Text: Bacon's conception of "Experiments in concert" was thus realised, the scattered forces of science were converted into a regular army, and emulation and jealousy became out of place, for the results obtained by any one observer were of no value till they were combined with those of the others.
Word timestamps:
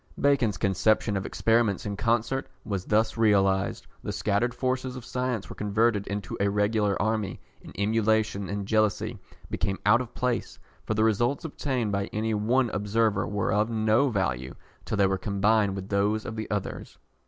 Bacon's 0.19 0.57
conception 0.57 1.15
of 1.15 1.27
"Experiments 1.27 1.85
in 1.85 1.95
concert" 1.95 2.49
was 2.65 2.85
thus 2.85 3.17
realised, 3.19 3.85
the 4.01 4.11
scattered 4.11 4.51
forces 4.51 4.95
of 4.95 5.05
science 5.05 5.47
were 5.47 5.55
converted 5.55 6.07
into 6.07 6.35
a 6.39 6.49
regular 6.49 6.99
army, 6.99 7.39
and 7.63 7.71
emulation 7.79 8.49
and 8.49 8.67
jealousy 8.67 9.19
became 9.51 9.77
out 9.85 10.01
of 10.01 10.15
place, 10.15 10.57
for 10.87 10.95
the 10.95 11.03
results 11.03 11.45
obtained 11.45 11.91
by 11.91 12.05
any 12.05 12.33
one 12.33 12.71
observer 12.71 13.27
were 13.27 13.53
of 13.53 13.69
no 13.69 14.09
value 14.09 14.55
till 14.85 14.97
they 14.97 15.05
were 15.05 15.19
combined 15.19 15.75
with 15.75 15.89
those 15.89 16.25
of 16.25 16.35
the 16.35 16.49
others. 16.49 16.97